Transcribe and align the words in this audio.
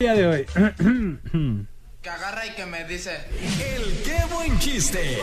día 0.00 0.14
de 0.14 0.26
hoy. 0.26 0.46
Que 2.02 2.10
agarra 2.10 2.44
y 2.44 2.50
que 2.50 2.66
me 2.66 2.84
dice. 2.84 3.12
El 3.40 4.02
qué 4.04 4.16
buen 4.34 4.58
chiste. 4.58 5.22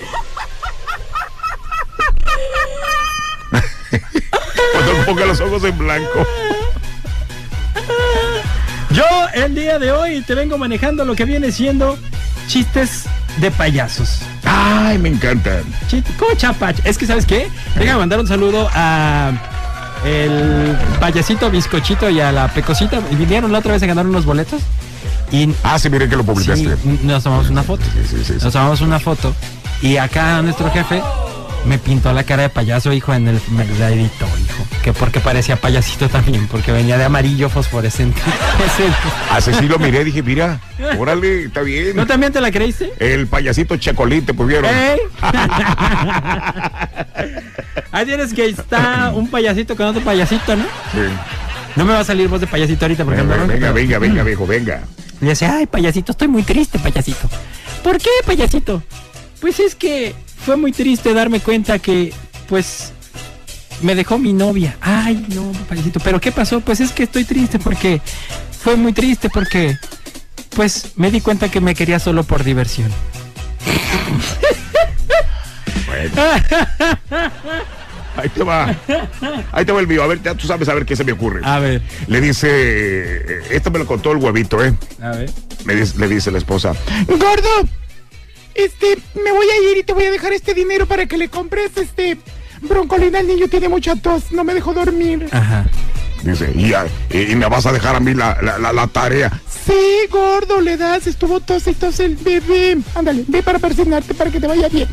Cuando 4.71 5.05
ponga 5.05 5.25
los 5.25 5.41
ojos 5.41 5.63
en 5.65 5.77
blanco. 5.77 6.25
Yo 8.91 9.05
el 9.33 9.53
día 9.53 9.77
de 9.77 9.91
hoy 9.91 10.21
te 10.21 10.33
vengo 10.33 10.57
manejando 10.57 11.03
lo 11.05 11.15
que 11.15 11.25
viene 11.25 11.51
siendo 11.51 11.99
chistes 12.47 13.03
de 13.41 13.51
payasos. 13.51 14.21
Ay, 14.45 14.97
me 14.97 15.09
encantan. 15.09 15.65
Chiste, 15.87 16.11
¿Cómo 16.17 16.33
chapa? 16.35 16.73
Es 16.85 16.97
que, 16.97 17.05
¿sabes 17.05 17.25
qué? 17.25 17.47
Déjame 17.75 17.99
mandar 17.99 18.21
un 18.21 18.27
saludo 18.27 18.69
a 18.73 19.33
el 20.05 20.75
payasito 20.99 21.49
bizcochito 21.51 22.09
y 22.09 22.19
a 22.19 22.31
la 22.31 22.47
pecosita. 22.47 22.99
Y 23.11 23.15
vinieron 23.15 23.51
la 23.51 23.59
otra 23.59 23.73
vez 23.73 23.83
a 23.83 23.85
ganar 23.85 24.05
unos 24.07 24.25
boletos. 24.25 24.61
Y 25.31 25.53
Ah, 25.63 25.79
sí, 25.79 25.89
miré 25.89 26.09
que 26.09 26.15
lo 26.17 26.23
publicaste. 26.23 26.75
sí, 26.75 26.99
nos 27.03 27.23
tomamos 27.23 27.49
una 27.49 27.63
foto. 27.63 27.83
Sí, 27.93 28.03
sí, 28.17 28.23
sí. 28.25 28.33
Nos 28.43 28.51
tomamos 28.53 28.81
una 28.81 28.99
foto. 28.99 29.33
Y 29.81 29.97
acá 29.97 30.41
nuestro 30.41 30.69
jefe 30.71 31.01
me 31.65 31.77
pintó 31.77 32.11
la 32.13 32.23
cara 32.23 32.43
de 32.43 32.49
payaso, 32.49 32.91
hijo, 32.91 33.13
en 33.13 33.27
el. 33.27 33.41
Me 33.51 33.65
la 33.79 33.91
editó, 33.91 34.25
Que 34.83 34.93
porque 34.93 35.19
parecía 35.19 35.55
payasito 35.55 36.09
también, 36.09 36.47
porque 36.47 36.71
venía 36.71 36.97
de 36.97 37.05
amarillo 37.05 37.49
fosforescente. 37.49 38.19
Así 39.31 39.53
sí 39.53 39.67
lo 39.67 39.79
miré, 39.79 40.03
dije, 40.03 40.23
mira, 40.23 40.59
órale, 40.97 41.45
está 41.45 41.61
bien. 41.61 41.95
¿No 41.95 42.05
también 42.05 42.33
te 42.33 42.41
la 42.41 42.51
creíste? 42.51 42.91
El 42.99 43.27
payasito 43.27 43.77
chacolín 43.77 44.25
te 44.25 44.33
pusieron. 44.33 44.69
¿Eh? 44.73 44.97
Ahí 47.91 48.05
tienes 48.05 48.33
que 48.33 48.47
está 48.47 49.11
un 49.13 49.29
payasito 49.29 49.75
con 49.75 49.87
otro 49.87 50.01
payasito, 50.01 50.55
¿no? 50.55 50.63
Sí. 50.63 50.99
No 51.75 51.85
me 51.85 51.93
va 51.93 51.99
a 51.99 52.03
salir 52.03 52.27
voz 52.27 52.41
de 52.41 52.47
payasito 52.47 52.85
ahorita, 52.85 53.05
porque 53.05 53.21
Venga, 53.21 53.37
me 53.37 53.53
venga, 53.53 53.71
venga, 53.71 53.99
venga, 53.99 54.23
viejo, 54.23 54.45
venga. 54.45 54.81
Le 55.21 55.29
dice, 55.29 55.45
ay, 55.45 55.67
payasito, 55.67 56.11
estoy 56.11 56.27
muy 56.27 56.43
triste, 56.43 56.79
payasito. 56.79 57.29
¿Por 57.83 57.97
qué, 57.97 58.09
payasito? 58.25 58.83
Pues 59.39 59.59
es 59.59 59.75
que 59.75 60.13
fue 60.43 60.57
muy 60.57 60.71
triste 60.71 61.13
darme 61.13 61.39
cuenta 61.39 61.79
que, 61.79 62.13
pues, 62.47 62.91
me 63.81 63.95
dejó 63.95 64.17
mi 64.17 64.33
novia. 64.33 64.77
Ay, 64.81 65.25
no, 65.33 65.51
payasito. 65.67 65.99
¿Pero 65.99 66.19
qué 66.19 66.31
pasó? 66.31 66.61
Pues 66.61 66.79
es 66.79 66.91
que 66.91 67.03
estoy 67.03 67.25
triste 67.25 67.59
porque 67.59 68.01
fue 68.51 68.75
muy 68.75 68.93
triste 68.93 69.29
porque, 69.29 69.77
pues, 70.55 70.93
me 70.95 71.11
di 71.11 71.21
cuenta 71.21 71.49
que 71.49 71.61
me 71.61 71.75
quería 71.75 71.99
solo 71.99 72.23
por 72.23 72.43
diversión. 72.43 72.91
Bueno. 75.85 76.11
Ahí 78.17 78.29
te 78.29 78.43
va. 78.43 78.75
Ahí 79.51 79.65
te 79.65 79.71
va 79.71 79.79
el 79.79 79.87
mío. 79.87 80.03
A 80.03 80.07
ver, 80.07 80.21
ya 80.21 80.35
tú 80.35 80.45
sabes 80.45 80.67
a 80.69 80.73
ver 80.73 80.85
qué 80.85 80.95
se 80.95 81.03
me 81.03 81.13
ocurre. 81.13 81.41
A 81.43 81.59
ver, 81.59 81.81
Le 82.07 82.21
dice, 82.21 82.47
eh, 82.51 83.41
esto 83.51 83.71
me 83.71 83.79
lo 83.79 83.87
contó 83.87 84.11
el 84.11 84.17
huevito, 84.17 84.63
¿eh? 84.63 84.73
a 85.01 85.11
ver. 85.11 85.29
Le 85.65 85.75
dice, 85.75 85.97
le 85.97 86.07
dice 86.07 86.29
la 86.31 86.37
esposa, 86.37 86.73
Gordo, 87.07 87.69
este, 88.53 88.97
me 89.23 89.31
voy 89.31 89.47
a 89.47 89.71
ir 89.71 89.77
y 89.77 89.83
te 89.83 89.93
voy 89.93 90.05
a 90.05 90.11
dejar 90.11 90.33
este 90.33 90.53
dinero 90.53 90.87
para 90.87 91.05
que 91.05 91.17
le 91.17 91.29
compres 91.29 91.71
este 91.77 92.17
broncolina 92.61 93.19
al 93.19 93.27
niño. 93.27 93.47
Tiene 93.47 93.69
mucha 93.69 93.95
tos, 93.95 94.31
no 94.31 94.43
me 94.43 94.53
dejó 94.53 94.73
dormir. 94.73 95.27
Ajá. 95.31 95.65
dice, 96.23 96.51
y, 96.55 96.71
y- 97.17 97.31
y 97.31 97.35
me 97.35 97.47
vas 97.47 97.65
a 97.65 97.71
dejar 97.71 97.95
a 97.95 97.99
mí 97.99 98.13
la, 98.13 98.37
la- 98.41 98.57
la- 98.59 98.71
la 98.73 98.87
tarea. 98.87 99.31
Sí, 99.65 100.07
gordo, 100.09 100.61
le 100.61 100.77
das, 100.77 101.07
estuvo 101.07 101.39
tos 101.39 101.65
y 101.67 101.73
tos 101.73 101.99
el 101.99 102.15
bebé. 102.15 102.77
Ándale, 102.95 103.23
ve 103.27 103.41
para 103.43 103.57
persignarte 103.59 104.13
para 104.13 104.29
que 104.31 104.39
te 104.39 104.47
vaya 104.47 104.67
bien. 104.69 104.87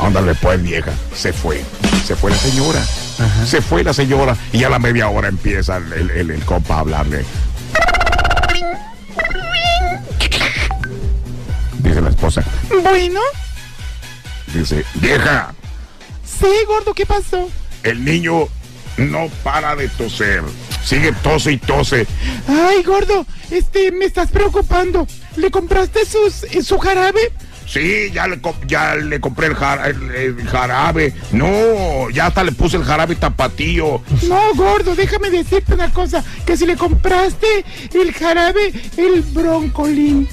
Ándale 0.00 0.34
pues, 0.34 0.62
vieja. 0.62 0.92
Se 1.14 1.32
fue. 1.32 1.62
Se 2.06 2.14
fue 2.16 2.30
la 2.30 2.36
señora. 2.36 2.80
Se 3.46 3.60
fue 3.62 3.84
la 3.84 3.92
señora. 3.94 4.36
Y 4.52 4.64
a 4.64 4.68
la 4.68 4.78
media 4.78 5.08
hora 5.08 5.28
empieza 5.28 5.76
el, 5.76 5.92
el- 5.92 6.10
el- 6.10 6.30
el 6.32 6.44
compa 6.44 6.76
a 6.76 6.80
hablarle. 6.80 7.24
Dice 11.78 12.00
la 12.00 12.08
esposa. 12.10 12.42
Bueno, 12.82 13.20
Dice, 14.52 14.84
vieja, 14.94 15.52
sí, 16.44 16.64
gordo, 16.66 16.94
¿qué 16.94 17.06
pasó? 17.06 17.48
el 17.82 18.04
niño 18.04 18.48
no 18.96 19.28
para 19.42 19.76
de 19.76 19.88
toser. 19.88 20.42
Sigue 20.84 21.12
tose 21.22 21.52
y 21.52 21.58
tose. 21.58 22.06
Ay, 22.48 22.82
gordo, 22.82 23.26
este, 23.50 23.90
me 23.92 24.04
estás 24.04 24.30
preocupando. 24.30 25.06
¿Le 25.36 25.50
compraste 25.50 26.04
sus, 26.06 26.44
eh, 26.44 26.62
su 26.62 26.78
jarabe? 26.78 27.32
Sí, 27.66 28.10
ya 28.12 28.26
le, 28.28 28.40
ya 28.66 28.94
le 28.94 29.20
compré 29.20 29.48
el, 29.48 29.56
el- 29.84 30.38
el 30.38 30.46
jarabe. 30.48 31.14
No, 31.32 32.08
ya 32.10 32.26
hasta 32.26 32.44
le 32.44 32.52
puse 32.52 32.76
el 32.76 32.84
jarabe 32.84 33.16
tapatío. 33.16 34.02
No, 34.28 34.54
gordo, 34.54 34.94
déjame 34.94 35.30
decirte 35.30 35.74
una 35.74 35.92
cosa, 35.92 36.22
que 36.46 36.56
si 36.56 36.66
le 36.66 36.76
compraste 36.76 37.64
el 37.94 38.12
jarabe, 38.14 38.72
el 38.96 39.22
broncolín. 39.22 40.28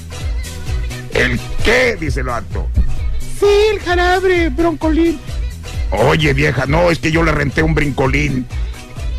¿El 1.14 1.38
qué? 1.64 1.96
Dice 2.00 2.20
el 2.20 2.28
acto. 2.28 2.66
Sí, 3.40 3.46
el 3.72 3.80
jarabe, 3.80 4.48
broncolín. 4.50 5.18
Oye, 5.92 6.32
vieja, 6.32 6.66
no, 6.66 6.90
es 6.90 6.98
que 6.98 7.12
yo 7.12 7.22
le 7.22 7.32
renté 7.32 7.62
un 7.62 7.74
brincolín. 7.74 8.46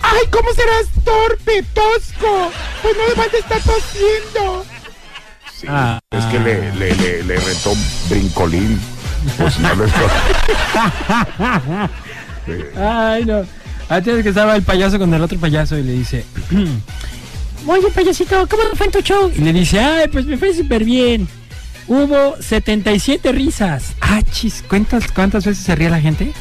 ¡Ay, 0.01 0.27
cómo 0.31 0.49
serás 0.53 0.87
torpe, 1.05 1.63
tosco! 1.73 2.51
Pues 2.81 2.95
no 2.97 3.03
debas 3.13 3.31
de 3.31 3.37
estar 3.39 3.61
tosiendo. 3.61 4.65
Sí, 5.59 5.67
Ah. 5.69 5.99
es 6.11 6.25
que 6.25 6.39
le, 6.39 6.71
le, 6.75 6.95
le, 6.95 7.23
le 7.23 7.35
rentó 7.37 7.71
un 7.71 7.85
brincolín. 8.09 8.79
Pues 9.37 9.59
no 9.59 9.73
le 9.75 9.85
Sí. 12.45 12.53
Ay, 12.77 13.25
no. 13.25 13.45
Antes 13.89 14.23
que 14.23 14.29
estaba 14.29 14.55
el 14.55 14.63
payaso 14.63 14.97
con 14.99 15.13
el 15.13 15.21
otro 15.21 15.37
payaso 15.39 15.77
y 15.77 15.83
le 15.83 15.91
dice, 15.93 16.25
oye 17.67 17.87
payasito, 17.93 18.47
¿cómo 18.47 18.63
fue 18.75 18.87
en 18.87 18.91
tu 18.91 19.01
show? 19.01 19.31
Y 19.35 19.39
le 19.41 19.53
dice, 19.53 19.79
ay, 19.79 20.07
pues 20.09 20.25
me 20.25 20.37
fue 20.37 20.53
súper 20.53 20.83
bien. 20.83 21.27
Hubo 21.87 22.35
77 22.41 23.31
risas. 23.33 23.93
Ah, 24.01 24.21
chis, 24.31 24.63
¿cuántas, 24.67 25.09
¿cuántas 25.11 25.45
veces 25.45 25.63
se 25.63 25.75
ría 25.75 25.89
la 25.89 25.99
gente? 26.01 26.33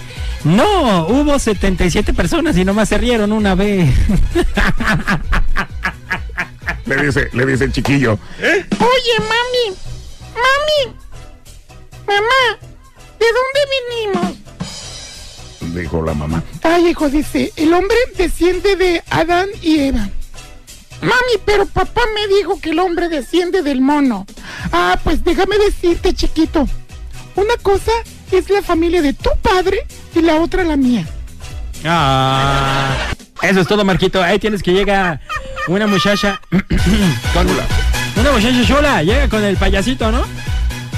No, 0.45 1.07
hubo 1.07 1.39
77 1.39 2.13
personas 2.15 2.57
y 2.57 2.65
nomás 2.65 2.89
se 2.89 2.99
rieron 2.99 3.33
una 3.33 3.55
vez. 3.55 3.95
Le 6.85 6.97
dice, 6.97 7.29
le 7.33 7.47
dice 7.47 7.65
el 7.65 7.73
chiquillo. 7.73 8.19
Oye, 8.41 9.19
mami, 9.21 9.77
mami, 10.35 10.97
mamá, 12.07 12.59
¿de 13.21 13.27
dónde 13.39 13.61
venimos? 14.11 14.37
Dijo 15.75 16.03
la 16.03 16.13
mamá. 16.13 16.43
Ay, 16.63 16.89
hijo, 16.89 17.09
dice, 17.09 17.53
el 17.57 17.73
hombre 17.73 17.97
desciende 18.19 18.75
de 18.75 19.03
Adán 19.11 19.49
y 19.63 19.79
Eva. 19.79 20.11
Mami, 21.01 21.41
pero 21.45 21.67
papá 21.67 22.03
me 22.15 22.35
dijo 22.35 22.61
que 22.61 22.71
el 22.71 22.81
hombre 22.81 23.09
desciende 23.09 23.63
del 23.63 23.81
mono. 23.81 24.27
Ah, 24.73 24.99
pues 25.05 25.23
déjame 25.25 25.59
decirte, 25.59 26.15
chiquito. 26.15 26.69
Una 27.37 27.57
cosa 27.63 27.93
es 28.33 28.51
la 28.51 28.61
familia 28.61 29.03
de 29.03 29.13
tu 29.13 29.31
padre 29.41 29.87
y 30.15 30.23
la 30.23 30.37
otra 30.37 30.65
la 30.65 30.77
mía. 30.77 31.07
Ah, 31.85 32.95
eso 33.43 33.61
es 33.61 33.67
todo, 33.67 33.85
Marquito. 33.85 34.23
Ahí 34.23 34.39
tienes 34.39 34.63
que 34.63 34.73
llega 34.73 35.21
una 35.69 35.87
muchacha 35.87 36.41
con 37.35 37.47
una 38.17 38.33
muchacha 38.33 38.65
chula, 38.67 39.03
llega 39.03 39.29
con 39.29 39.43
el 39.43 39.57
payasito, 39.57 40.13
¿no? 40.13 40.25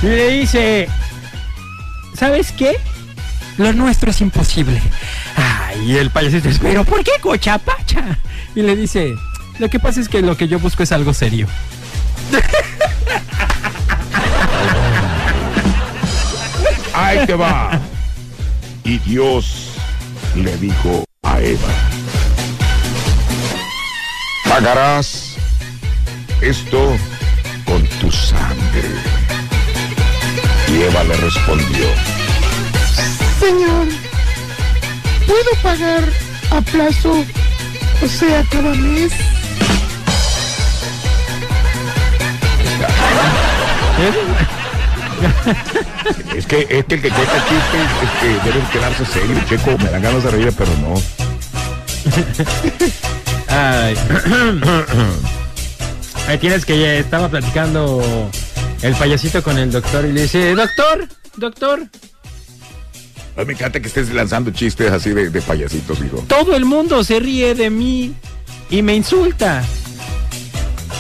Y 0.02 0.06
le 0.06 0.30
dice, 0.30 0.88
¿sabes 2.14 2.52
qué? 2.52 2.76
Lo 3.56 3.72
nuestro 3.72 4.10
es 4.10 4.20
imposible. 4.20 4.80
Ay, 5.36 5.92
y 5.92 5.96
el 5.96 6.10
payasito 6.10 6.48
dice, 6.48 6.60
pero 6.62 6.84
¿por 6.84 7.02
qué 7.04 7.12
cochapacha? 7.20 8.19
Y 8.54 8.62
le 8.62 8.76
dice, 8.76 9.14
lo 9.58 9.70
que 9.70 9.78
pasa 9.78 10.00
es 10.00 10.08
que 10.08 10.20
lo 10.22 10.36
que 10.36 10.48
yo 10.48 10.58
busco 10.58 10.82
es 10.82 10.92
algo 10.92 11.14
serio. 11.14 11.46
Ahí 16.94 17.26
te 17.26 17.34
va. 17.34 17.81
Y 18.84 18.98
Dios 18.98 19.70
le 20.36 20.54
dijo 20.58 21.04
a 21.22 21.40
Eva, 21.40 21.68
pagarás 24.46 25.36
esto 26.42 26.94
con 27.64 27.86
tu 27.98 28.12
sangre. 28.12 28.90
Y 30.69 30.82
Eva 30.82 31.02
le 31.04 31.16
respondió, 31.16 31.86
Señor, 33.40 33.88
¿puedo 35.26 35.50
pagar 35.62 36.04
a 36.50 36.60
plazo, 36.60 37.25
o 38.02 38.06
sea, 38.06 38.44
cada 38.50 38.75
mes? 38.75 39.12
es 46.37 46.47
que, 46.47 46.67
es 46.69 46.85
que 46.85 46.94
el 46.94 47.03
que 47.03 47.11
cuenta 47.11 47.44
chistes 47.49 47.88
este, 48.03 48.29
debe 48.44 48.61
quedarse 48.73 49.05
serio, 49.06 49.37
checo, 49.49 49.76
me 49.79 49.91
dan 49.91 50.03
ganas 50.03 50.23
de 50.25 50.31
reír, 50.31 50.53
pero 50.56 50.71
no. 50.79 50.94
Ay. 53.49 53.97
Ahí 56.29 56.38
tienes 56.38 56.65
que 56.65 56.79
ya 56.79 56.94
estaba 56.94 57.29
platicando 57.29 58.03
el 58.82 58.94
payasito 58.94 59.43
con 59.43 59.59
el 59.59 59.71
doctor 59.71 60.06
y 60.06 60.12
le 60.12 60.23
dice, 60.23 60.55
doctor, 60.55 61.06
doctor, 61.37 61.87
Ay, 63.37 63.47
me 63.47 63.53
encanta 63.55 63.81
que 63.81 63.88
estés 63.88 64.12
lanzando 64.12 64.53
chistes 64.53 64.93
así 64.93 65.11
de, 65.11 65.29
de 65.29 65.43
payasitos, 65.43 65.99
hijo. 66.00 66.25
todo 66.29 66.55
el 66.55 66.65
mundo 66.65 67.03
se 67.03 67.19
ríe 67.19 67.55
de 67.55 67.69
mí 67.69 68.15
y 68.71 68.82
me 68.82 68.94
insulta. 68.94 69.65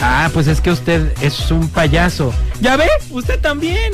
Ah, 0.06 0.28
pues 0.34 0.48
es 0.48 0.60
que 0.60 0.70
usted 0.70 1.14
es 1.22 1.50
un 1.50 1.66
payaso. 1.70 2.34
¿Ya 2.60 2.76
ve? 2.76 2.86
Usted 3.08 3.40
también. 3.40 3.90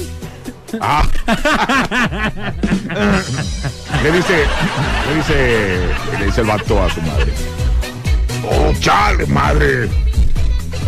Ah. 0.81 1.07
le 4.03 4.11
dice, 4.11 4.45
le 5.07 5.15
dice, 5.15 5.81
le 6.19 6.27
dice 6.27 6.41
el 6.41 6.47
vato 6.49 6.83
a 6.83 6.91
su 6.91 7.01
madre. 7.03 7.33
Oh, 8.45 8.73
chale, 8.81 9.25
madre. 9.27 9.89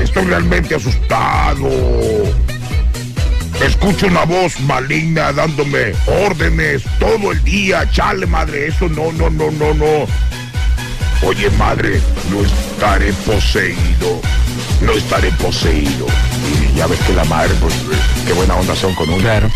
Estoy 0.00 0.24
realmente 0.24 0.74
asustado. 0.74 1.68
Escucho 3.64 4.08
una 4.08 4.24
voz 4.24 4.58
maligna 4.62 5.32
dándome 5.32 5.92
órdenes 6.26 6.82
todo 6.98 7.30
el 7.30 7.44
día. 7.44 7.88
Chale, 7.92 8.26
madre, 8.26 8.66
eso 8.66 8.88
no, 8.88 9.12
no, 9.12 9.30
no, 9.30 9.52
no, 9.52 9.72
no. 9.72 10.06
Oye, 11.24 11.48
madre, 11.50 12.00
no 12.28 12.40
estaré 12.40 13.12
poseído. 13.24 14.20
No 14.92 14.98
estaré 14.98 15.32
poseído. 15.32 16.06
Y 16.70 16.76
ya 16.76 16.86
ves 16.86 17.00
que 17.06 17.14
la 17.14 17.24
madre, 17.24 17.54
pues, 17.62 17.72
qué 18.26 18.34
buena 18.34 18.56
onda 18.56 18.76
son 18.76 18.94
con 18.94 19.08
uno. 19.08 19.22
Claro. 19.22 19.48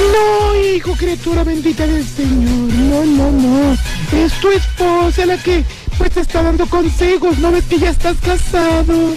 No, 0.00 0.54
hijo, 0.58 0.92
criatura 0.92 1.44
bendita 1.44 1.86
del 1.86 2.02
Señor. 2.02 2.72
No, 2.72 3.04
no, 3.04 3.30
no. 3.30 3.76
Es 4.16 4.32
tu 4.40 4.50
esposa 4.52 5.26
la 5.26 5.36
que 5.36 5.62
pues 5.98 6.12
te 6.12 6.20
está 6.20 6.42
dando 6.42 6.66
consejos. 6.66 7.36
¿No 7.40 7.52
ves 7.52 7.64
que 7.64 7.78
ya 7.78 7.90
estás 7.90 8.16
casado? 8.16 9.12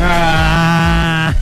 Ah. 0.00 1.34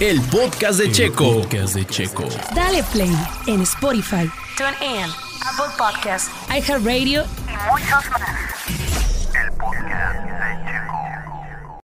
El 0.00 0.20
podcast 0.20 0.80
de 0.80 0.92
Checo. 0.92 1.40
Podcast 1.40 1.74
de 1.74 1.86
Checo. 1.86 2.28
Dale 2.54 2.82
play 2.92 3.16
en 3.46 3.62
Spotify, 3.62 4.30
TuneIn, 4.58 5.10
Apple 5.46 5.72
Podcasts, 5.78 6.30
iHeartRadio 6.50 7.24
y 7.58 7.70
muchos 7.70 8.10
más. 8.10 8.22
El 8.66 8.76
podcast 8.76 8.77